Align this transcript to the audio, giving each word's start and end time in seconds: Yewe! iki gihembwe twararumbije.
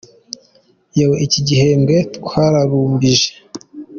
Yewe! 0.97 1.15
iki 1.25 1.39
gihembwe 1.47 1.95
twararumbije. 2.15 3.29